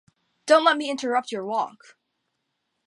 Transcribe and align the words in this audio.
Don't 0.47 0.63
let 0.65 0.77
me 0.77 0.89
interrupt 0.89 1.31
your 1.31 1.45
walk! 1.45 1.95